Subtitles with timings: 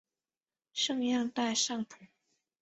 [0.73, 2.07] 圣让代尚普。